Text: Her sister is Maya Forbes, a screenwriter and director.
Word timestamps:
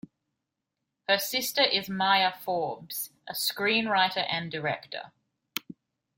Her 1.07 1.19
sister 1.19 1.61
is 1.61 1.87
Maya 1.87 2.33
Forbes, 2.43 3.11
a 3.29 3.33
screenwriter 3.33 4.25
and 4.27 4.51
director. 4.51 5.11